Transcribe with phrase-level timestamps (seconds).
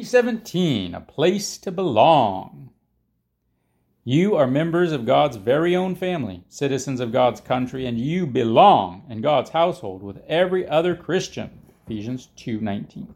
[0.00, 2.70] 17 A Place to Belong.
[4.04, 9.04] You are members of God's very own family, citizens of God's country, and you belong
[9.10, 11.50] in God's household with every other Christian.
[11.84, 13.14] Ephesians 2:19.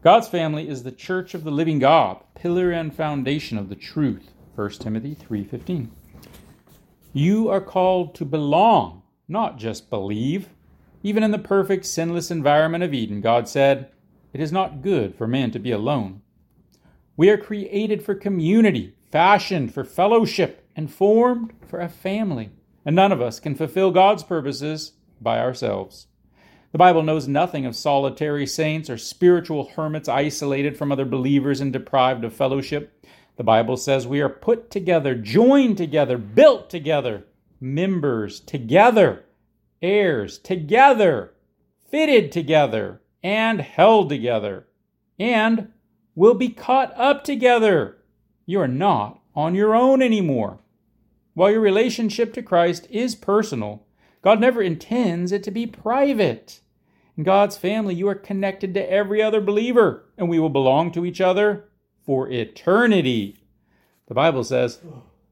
[0.00, 4.32] God's family is the church of the living God, pillar and foundation of the truth.
[4.54, 5.90] 1 Timothy 3:15.
[7.12, 10.50] You are called to belong, not just believe.
[11.02, 13.90] Even in the perfect sinless environment of Eden, God said,
[14.32, 16.22] it is not good for man to be alone.
[17.16, 22.50] We are created for community, fashioned for fellowship, and formed for a family.
[22.84, 26.08] And none of us can fulfill God's purposes by ourselves.
[26.72, 31.72] The Bible knows nothing of solitary saints or spiritual hermits isolated from other believers and
[31.72, 33.02] deprived of fellowship.
[33.36, 37.24] The Bible says we are put together, joined together, built together,
[37.60, 39.24] members together,
[39.80, 41.32] heirs together,
[41.90, 44.66] fitted together, and held together,
[45.18, 45.72] and
[46.14, 47.98] will be caught up together.
[48.46, 50.60] You are not on your own anymore.
[51.34, 53.86] While your relationship to Christ is personal,
[54.22, 56.60] God never intends it to be private.
[57.16, 61.04] In God's family, you are connected to every other believer, and we will belong to
[61.04, 61.68] each other
[62.04, 63.36] for eternity.
[64.06, 64.80] The Bible says,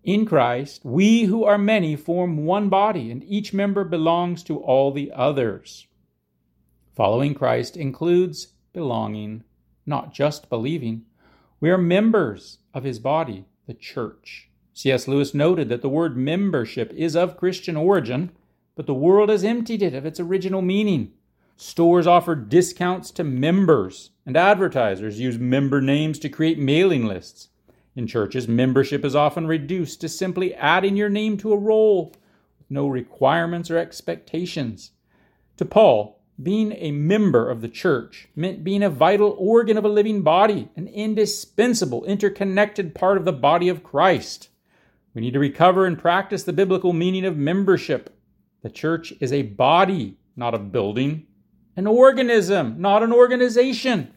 [0.03, 4.92] In Christ, we who are many form one body, and each member belongs to all
[4.92, 5.87] the others.
[6.95, 9.42] Following Christ includes belonging,
[9.84, 11.06] not just believing.
[11.59, 14.48] We are members of his body, the church.
[14.75, 15.09] C.S.
[15.09, 18.31] Lewis noted that the word membership is of Christian origin,
[18.77, 21.12] but the world has emptied it of its original meaning.
[21.56, 27.48] Stores offer discounts to members, and advertisers use member names to create mailing lists.
[27.97, 32.12] In churches, membership is often reduced to simply adding your name to a roll,
[32.59, 34.92] with no requirements or expectations.
[35.56, 39.89] To Paul, being a member of the church meant being a vital organ of a
[39.89, 44.49] living body, an indispensable, interconnected part of the body of Christ.
[45.15, 48.17] We need to recover and practice the biblical meaning of membership.
[48.62, 51.27] The church is a body, not a building,
[51.77, 54.12] an organism, not an organization.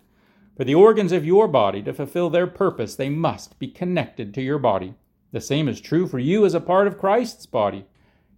[0.56, 4.42] For the organs of your body to fulfill their purpose, they must be connected to
[4.42, 4.96] your body.
[5.32, 7.86] The same is true for you as a part of Christ's body.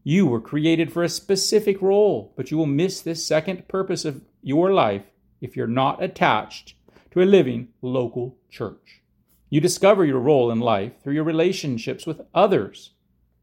[0.04, 4.22] You were created for a specific role, but you will miss this second purpose of
[4.42, 5.04] your life
[5.42, 6.76] if you're not attached
[7.12, 9.02] to a living local church.
[9.50, 12.92] You discover your role in life through your relationships with others.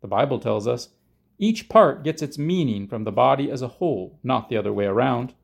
[0.01, 0.91] The Bible tells us
[1.39, 4.87] each part gets its meaning from the body as a whole, not the other way
[4.87, 5.35] around.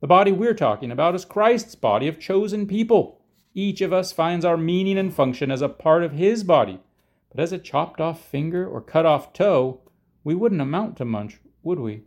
[0.00, 3.20] The body we're talking about is Christ's body of chosen people.
[3.54, 6.80] Each of us finds our meaning and function as a part of his body.
[7.30, 9.80] But as a chopped off finger or cut off toe,
[10.24, 12.02] we wouldn't amount to much, would we?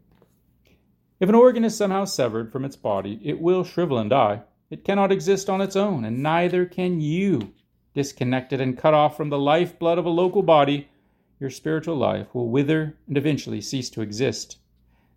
[1.19, 4.41] If an organ is somehow severed from its body, it will shrivel and die.
[4.69, 7.53] It cannot exist on its own, and neither can you.
[7.93, 10.89] Disconnected and cut off from the lifeblood of a local body,
[11.39, 14.57] your spiritual life will wither and eventually cease to exist.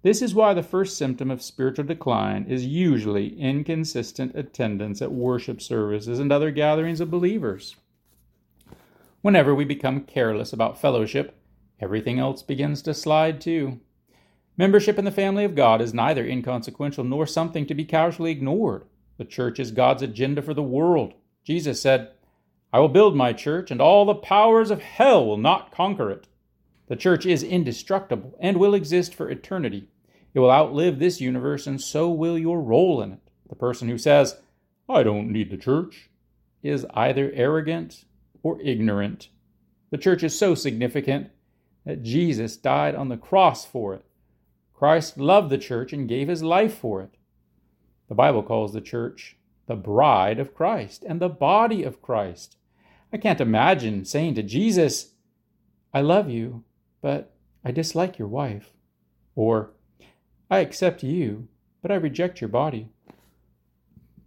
[0.03, 5.60] This is why the first symptom of spiritual decline is usually inconsistent attendance at worship
[5.60, 7.75] services and other gatherings of believers.
[9.22, 11.38] Whenever we become careless about fellowship,
[11.81, 13.81] everything else begins to slide too.
[14.56, 18.84] Membership in the family of God is neither inconsequential nor something to be casually ignored.
[19.16, 21.15] The church is God's agenda for the world.
[21.44, 22.11] Jesus said,
[22.72, 26.27] I will build my church, and all the powers of hell will not conquer it.
[26.88, 29.88] The church is indestructible and will exist for eternity.
[30.34, 33.21] It will outlive this universe, and so will your role in it.
[33.49, 34.41] The person who says,
[34.88, 36.11] I don't need the church,
[36.62, 38.05] is either arrogant
[38.43, 39.28] or ignorant.
[39.91, 41.31] The church is so significant
[41.88, 44.04] that Jesus died on the cross for it.
[44.75, 47.15] Christ loved the church and gave his life for it.
[48.10, 52.59] The Bible calls the church the bride of Christ and the body of Christ.
[53.10, 55.12] I can't imagine saying to Jesus,
[55.94, 56.62] I love you,
[57.00, 57.32] but
[57.65, 58.70] I dislike your wife.
[59.34, 59.70] Or,
[60.50, 61.49] I accept you,
[61.81, 62.91] but I reject your body.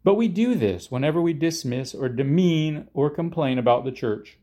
[0.04, 4.40] But we do this whenever we dismiss or demean or complain about the church.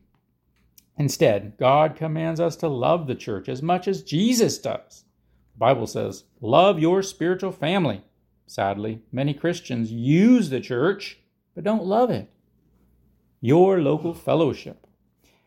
[0.99, 5.05] Instead, God commands us to love the church as much as Jesus does.
[5.53, 8.03] The Bible says, Love your spiritual family.
[8.45, 11.17] Sadly, many Christians use the church
[11.55, 12.29] but don't love it.
[13.41, 14.87] Your local fellowship.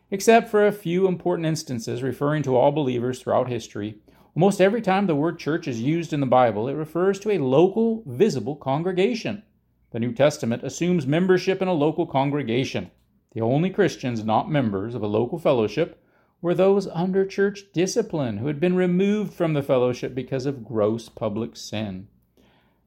[0.09, 3.97] Except for a few important instances referring to all believers throughout history,
[4.35, 7.39] almost every time the word church is used in the Bible, it refers to a
[7.39, 9.43] local, visible congregation.
[9.91, 12.89] The New Testament assumes membership in a local congregation.
[13.33, 16.03] The only Christians not members of a local fellowship
[16.41, 21.09] were those under church discipline who had been removed from the fellowship because of gross
[21.09, 22.07] public sin.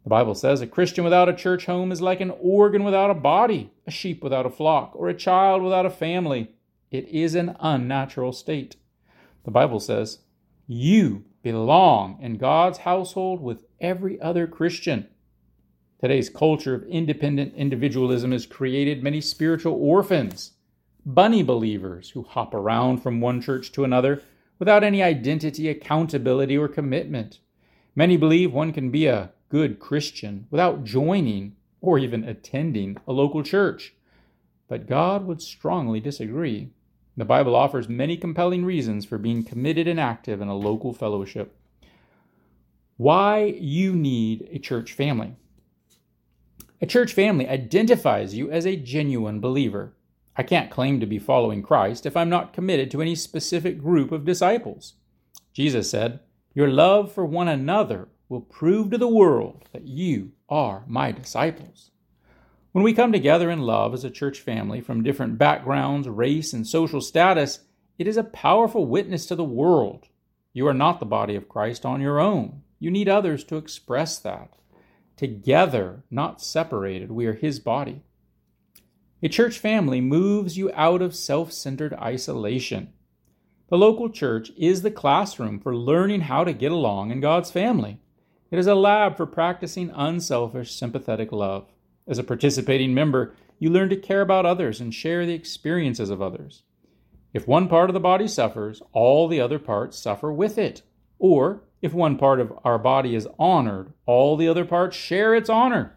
[0.05, 3.15] The Bible says a Christian without a church home is like an organ without a
[3.15, 6.53] body, a sheep without a flock, or a child without a family.
[6.93, 8.77] It is an unnatural state.
[9.43, 10.21] The Bible says,
[10.69, 15.09] You belong in God's household with every other Christian.
[15.99, 20.53] Today's culture of independent individualism has created many spiritual orphans,
[21.07, 24.23] bunny believers who hop around from one church to another
[24.59, 27.39] without any identity, accountability, or commitment.
[27.95, 33.43] Many believe one can be a good Christian without joining or even attending a local
[33.43, 33.95] church.
[34.69, 36.73] But God would strongly disagree.
[37.17, 41.57] The Bible offers many compelling reasons for being committed and active in a local fellowship.
[42.99, 45.37] Why you need a church family.
[46.79, 49.95] A church family identifies you as a genuine believer.
[50.37, 54.13] I can't claim to be following Christ if I'm not committed to any specific group
[54.13, 54.95] of disciples.
[55.55, 56.21] Jesus said,
[56.55, 61.93] Your love for one another will prove to the world that you are my disciples.
[62.73, 66.67] When we come together in love as a church family from different backgrounds, race, and
[66.67, 67.61] social status,
[67.99, 70.09] it is a powerful witness to the world.
[70.53, 72.61] You are not the body of Christ on your own.
[72.79, 74.57] You need others to express that.
[75.17, 78.03] Together, not separated, we are His body.
[79.23, 82.93] A church family moves you out of self centered isolation.
[83.69, 87.99] The local church is the classroom for learning how to get along in God's family.
[88.51, 91.67] It is a lab for practicing unselfish, sympathetic love.
[92.07, 96.23] As a participating member, you learn to care about others and share the experiences of
[96.23, 96.63] others.
[97.33, 100.83] If one part of the body suffers, all the other parts suffer with it.
[101.19, 105.51] Or, if one part of our body is honored, all the other parts share its
[105.51, 105.97] honor.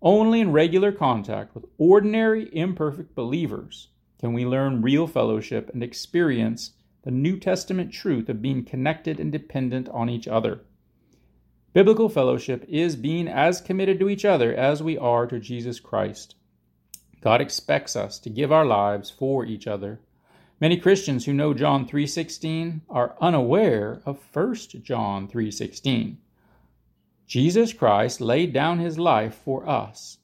[0.00, 3.88] Only in regular contact with ordinary, imperfect believers
[4.18, 6.72] can we learn real fellowship and experience
[7.02, 10.60] the New Testament truth of being connected and dependent on each other.
[11.72, 16.36] Biblical fellowship is being as committed to each other as we are to Jesus Christ.
[17.20, 20.00] God expects us to give our lives for each other.
[20.62, 26.18] Many Christians who know John 3:16 are unaware of 1 John 3:16.
[27.26, 30.18] Jesus Christ laid down his life for us,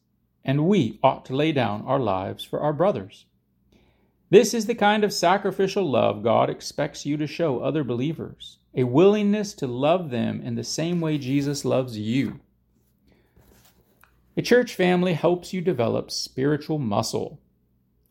[0.45, 3.27] and we ought to lay down our lives for our brothers.
[4.31, 8.85] This is the kind of sacrificial love God expects you to show other believers a
[8.85, 12.39] willingness to love them in the same way Jesus loves you.
[14.37, 17.41] A church family helps you develop spiritual muscle.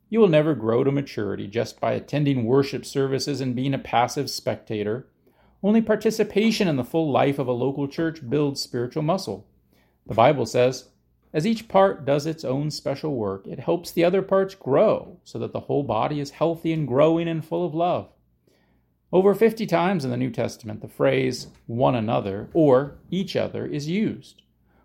[0.09, 4.29] You will never grow to maturity just by attending worship services and being a passive
[4.29, 5.07] spectator.
[5.61, 9.47] Only participation in the full life of a local church builds spiritual muscle.
[10.05, 10.89] The Bible says,
[11.33, 15.37] as each part does its own special work, it helps the other parts grow so
[15.39, 18.09] that the whole body is healthy and growing and full of love.
[19.11, 23.89] Over 50 times in the New Testament, the phrase one another or each other is
[23.89, 24.41] used.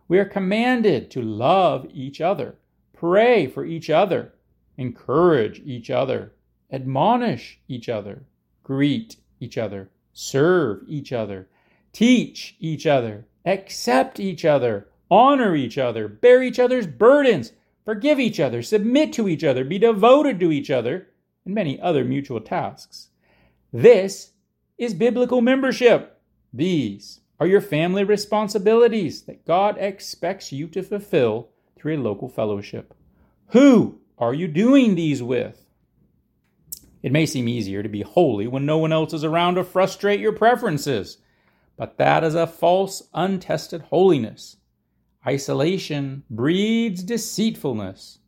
[0.09, 2.57] We are commanded to love each other,
[2.93, 4.35] pray for each other,
[4.83, 6.35] encourage each other,
[6.71, 8.25] admonish each other,
[8.63, 11.49] greet each other, serve each other,
[11.93, 17.53] teach each other, accept each other, honor each other, bear each other's burdens,
[17.85, 21.09] forgive each other, submit to each other, be devoted to each other,
[21.45, 23.09] and many other mutual tasks.
[23.73, 24.33] This
[24.79, 26.21] is biblical membership.
[26.53, 32.95] These are your family responsibilities that God expects you to fulfill through a local fellowship.
[33.49, 35.67] Who are you doing these with?
[37.03, 40.21] It may seem easier to be holy when no one else is around to frustrate
[40.21, 41.19] your preferences,
[41.77, 44.59] but that is a false, untested holiness.
[45.27, 48.21] Isolation breeds deceitfulness.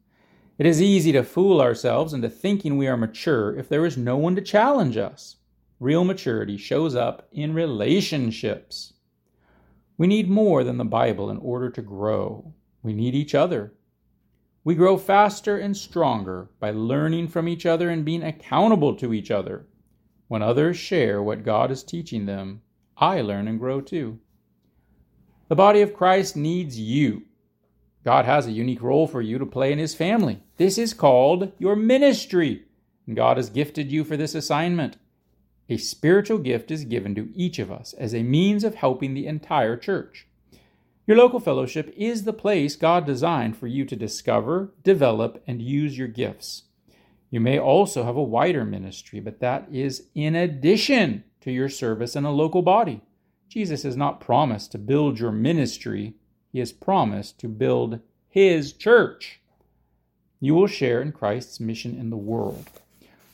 [0.59, 4.16] It is easy to fool ourselves into thinking we are mature if there is no
[4.16, 5.37] one to challenge us.
[5.78, 8.95] Real maturity shows up in relationships.
[9.97, 12.52] We need more than the Bible in order to grow.
[12.83, 13.75] We need each other.
[14.64, 19.30] We grow faster and stronger by learning from each other and being accountable to each
[19.30, 19.66] other.
[20.26, 22.62] When others share what God is teaching them,
[22.97, 24.21] I learn and grow too.
[25.49, 27.25] The body of Christ needs you.
[28.04, 30.42] God has a unique role for you to play in His family.
[30.56, 32.64] This is called your ministry.
[33.06, 34.97] And God has gifted you for this assignment.
[35.68, 39.26] A spiritual gift is given to each of us as a means of helping the
[39.26, 40.26] entire church.
[41.06, 45.99] Your local fellowship is the place God designed for you to discover, develop, and use
[45.99, 46.62] your gifts.
[47.30, 52.16] You may also have a wider ministry, but that is in addition to your service
[52.16, 53.02] in a local body.
[53.49, 56.14] Jesus has not promised to build your ministry,
[56.52, 59.40] he has promised to build his church.
[60.40, 62.70] You will share in Christ's mission in the world.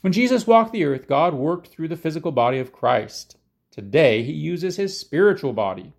[0.00, 3.36] When Jesus walked the earth, God worked through the physical body of Christ.
[3.70, 5.92] Today, he uses his spiritual body.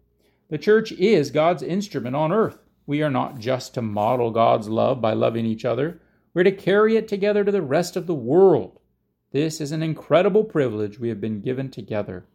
[0.51, 2.58] The church is God's instrument on earth.
[2.86, 6.01] We are not just to model God's love by loving each other,
[6.34, 8.81] we're to carry it together to the rest of the world.
[9.31, 12.25] This is an incredible privilege we have been given together.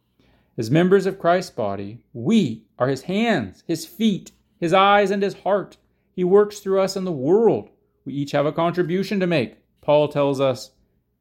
[0.57, 5.35] As members of Christ's body, we are his hands, his feet, his eyes, and his
[5.35, 5.77] heart.
[6.11, 7.69] He works through us in the world.
[8.03, 9.57] We each have a contribution to make.
[9.81, 10.71] Paul tells us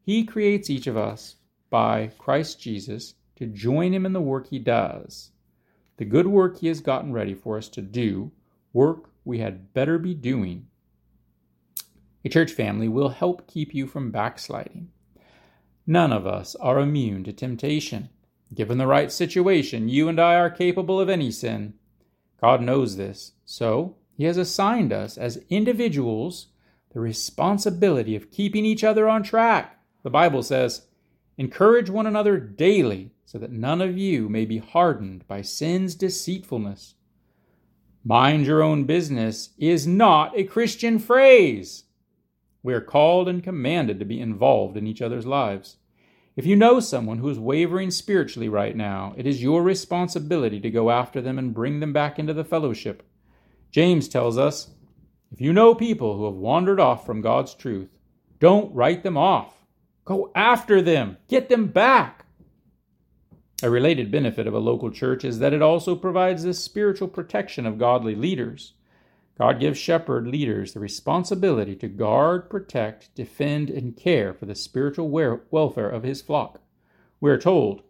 [0.01, 1.37] he creates each of us
[1.69, 5.33] by Christ Jesus to join him in the work he does.
[5.97, 8.33] The good work he has gotten ready for us to do,
[8.73, 10.67] work we had better be doing.
[12.25, 14.91] A church family will help keep you from backsliding.
[15.87, 18.09] None of us are immune to temptation.
[18.55, 21.75] Given the right situation, you and I are capable of any sin.
[22.41, 26.49] God knows this, so He has assigned us as individuals
[26.93, 29.79] the responsibility of keeping each other on track.
[30.03, 30.87] The Bible says,
[31.39, 36.95] Encourage one another daily, so that none of you may be hardened by sin's deceitfulness.
[38.05, 41.85] Mind your own business is not a Christian phrase.
[42.63, 45.77] We are called and commanded to be involved in each other's lives.
[46.37, 50.71] If you know someone who is wavering spiritually right now, it is your responsibility to
[50.71, 53.03] go after them and bring them back into the fellowship.
[53.73, 54.71] James tells us
[55.33, 57.89] if you know people who have wandered off from God's truth,
[58.39, 59.55] don't write them off.
[60.05, 62.26] Go after them, get them back.
[63.63, 67.65] A related benefit of a local church is that it also provides the spiritual protection
[67.65, 68.75] of godly leaders.
[69.39, 75.09] God gives shepherd leaders the responsibility to guard, protect, defend, and care for the spiritual
[75.09, 76.61] welfare of his flock.
[77.19, 77.83] We are told,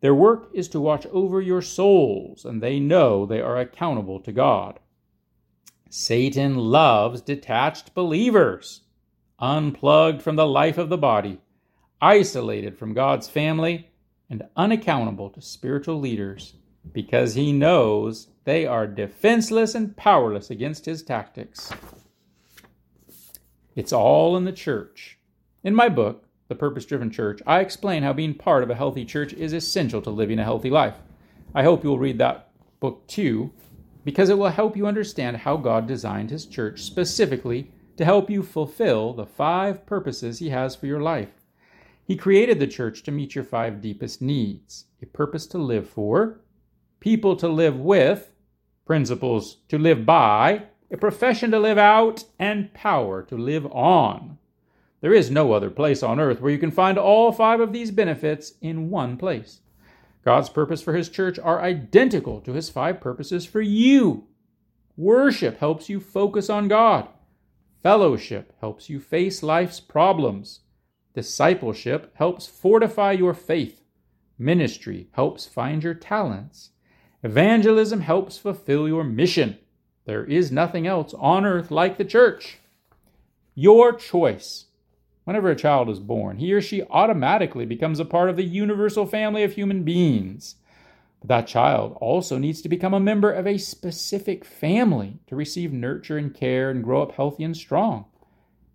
[0.00, 4.32] Their work is to watch over your souls, and they know they are accountable to
[4.32, 4.78] God.
[5.90, 8.82] Satan loves detached believers,
[9.40, 11.40] unplugged from the life of the body,
[12.00, 13.88] isolated from God's family,
[14.30, 16.54] and unaccountable to spiritual leaders
[16.92, 21.70] because he knows they are defenseless and powerless against his tactics.
[23.74, 25.18] It's all in the church.
[25.62, 29.04] In my book, The Purpose Driven Church, I explain how being part of a healthy
[29.04, 30.96] church is essential to living a healthy life.
[31.54, 33.52] I hope you'll read that book too,
[34.04, 38.42] because it will help you understand how God designed his church specifically to help you
[38.42, 41.30] fulfill the five purposes he has for your life.
[42.08, 46.40] He created the church to meet your five deepest needs a purpose to live for,
[47.00, 48.32] people to live with,
[48.86, 54.38] principles to live by, a profession to live out, and power to live on.
[55.02, 57.90] There is no other place on earth where you can find all five of these
[57.90, 59.60] benefits in one place.
[60.24, 64.26] God's purpose for His church are identical to His five purposes for you.
[64.96, 67.06] Worship helps you focus on God.
[67.82, 70.60] Fellowship helps you face life's problems.
[71.18, 73.82] Discipleship helps fortify your faith.
[74.38, 76.70] Ministry helps find your talents.
[77.24, 79.58] Evangelism helps fulfill your mission.
[80.04, 82.60] There is nothing else on earth like the church.
[83.56, 84.66] Your choice.
[85.24, 89.04] Whenever a child is born, he or she automatically becomes a part of the universal
[89.04, 90.54] family of human beings.
[91.18, 95.72] But that child also needs to become a member of a specific family to receive
[95.72, 98.04] nurture and care and grow up healthy and strong.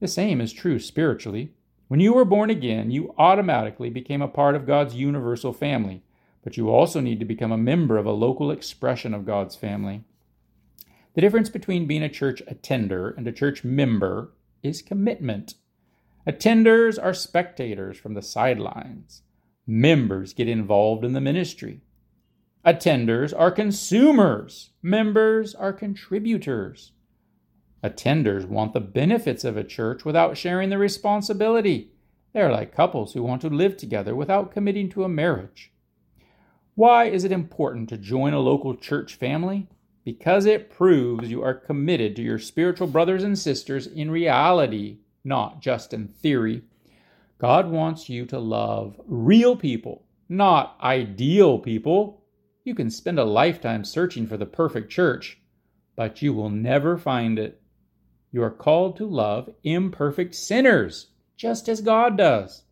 [0.02, 1.54] The same is true spiritually.
[1.94, 6.02] When you were born again, you automatically became a part of God's universal family
[6.44, 10.04] but you also need to become a member of a local expression of God's family.
[11.14, 14.34] The difference between being a church attender and a church member
[14.64, 15.54] is commitment.
[16.28, 19.22] Attenders are spectators from the sidelines.
[19.68, 21.82] Members get involved in the ministry.
[22.66, 24.72] Attenders are consumers.
[24.82, 26.93] Members are contributors.
[27.84, 31.92] Attenders want the benefits of a church without sharing the responsibility.
[32.32, 35.72] They are like couples who want to live together without committing to a marriage.
[36.76, 39.68] Why is it important to join a local church family?
[40.06, 45.62] Because it proves you are committed to your spiritual brothers and sisters in reality, not
[45.62, 46.64] just in theory.
[47.38, 52.24] God wants you to love real people, not ideal people.
[52.64, 55.40] You can spend a lifetime searching for the perfect church,
[55.96, 57.62] but you will never find it.
[58.34, 62.64] You are called to love imperfect sinners, just as God does.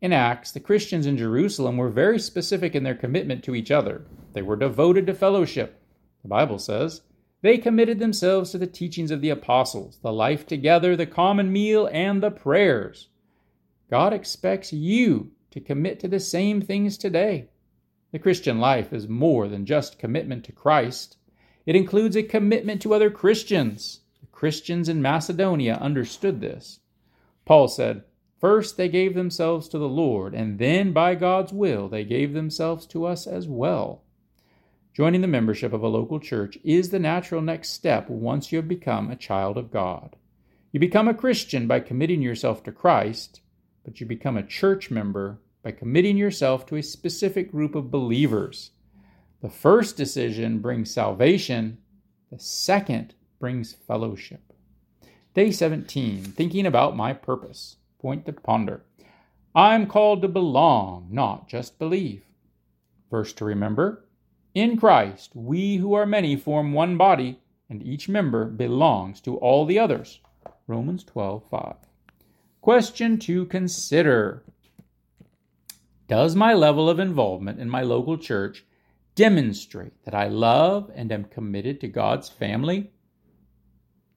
[0.00, 4.06] In Acts, the Christians in Jerusalem were very specific in their commitment to each other.
[4.32, 5.82] They were devoted to fellowship.
[6.22, 7.02] The Bible says,
[7.42, 11.86] they committed themselves to the teachings of the apostles, the life together, the common meal,
[11.92, 13.08] and the prayers.
[13.90, 17.50] God expects you to commit to the same things today.
[18.10, 21.18] The Christian life is more than just commitment to Christ,
[21.66, 24.00] it includes a commitment to other Christians.
[24.38, 26.78] Christians in Macedonia understood this.
[27.44, 28.04] Paul said,
[28.40, 32.86] First, they gave themselves to the Lord, and then, by God's will, they gave themselves
[32.86, 34.04] to us as well.
[34.94, 38.68] Joining the membership of a local church is the natural next step once you have
[38.68, 40.14] become a child of God.
[40.70, 43.40] You become a Christian by committing yourself to Christ,
[43.84, 48.70] but you become a church member by committing yourself to a specific group of believers.
[49.42, 51.78] The first decision brings salvation,
[52.30, 54.52] the second brings fellowship.
[55.34, 57.76] Day 17, thinking about my purpose.
[58.00, 58.82] Point to ponder.
[59.54, 62.24] I'm called to belong, not just believe.
[63.10, 64.04] Verse to remember
[64.54, 69.64] in Christ, we who are many form one body, and each member belongs to all
[69.64, 70.20] the others.
[70.66, 71.76] Romans 12:5.
[72.60, 74.42] Question to consider.
[76.08, 78.64] Does my level of involvement in my local church
[79.14, 82.90] demonstrate that I love and am committed to God's family?